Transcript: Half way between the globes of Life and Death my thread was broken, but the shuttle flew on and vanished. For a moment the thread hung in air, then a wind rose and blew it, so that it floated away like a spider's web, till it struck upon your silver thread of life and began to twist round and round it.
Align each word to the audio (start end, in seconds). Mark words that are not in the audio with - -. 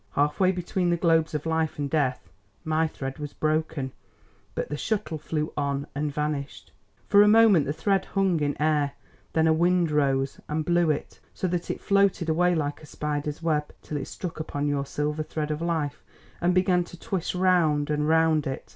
Half 0.13 0.39
way 0.39 0.51
between 0.51 0.89
the 0.89 0.97
globes 0.97 1.35
of 1.35 1.45
Life 1.45 1.77
and 1.77 1.87
Death 1.87 2.27
my 2.63 2.87
thread 2.87 3.19
was 3.19 3.33
broken, 3.33 3.91
but 4.55 4.69
the 4.69 4.75
shuttle 4.75 5.19
flew 5.19 5.53
on 5.55 5.85
and 5.93 6.11
vanished. 6.11 6.71
For 7.07 7.21
a 7.21 7.27
moment 7.27 7.67
the 7.67 7.71
thread 7.73 8.05
hung 8.05 8.39
in 8.39 8.59
air, 8.59 8.93
then 9.33 9.45
a 9.45 9.53
wind 9.53 9.91
rose 9.91 10.39
and 10.49 10.65
blew 10.65 10.89
it, 10.89 11.19
so 11.35 11.45
that 11.49 11.69
it 11.69 11.79
floated 11.79 12.29
away 12.29 12.55
like 12.55 12.81
a 12.81 12.87
spider's 12.87 13.43
web, 13.43 13.71
till 13.83 13.97
it 13.97 14.05
struck 14.07 14.39
upon 14.39 14.67
your 14.67 14.87
silver 14.87 15.21
thread 15.21 15.51
of 15.51 15.61
life 15.61 16.03
and 16.41 16.55
began 16.55 16.83
to 16.85 16.97
twist 16.99 17.35
round 17.35 17.91
and 17.91 18.09
round 18.09 18.47
it. 18.47 18.69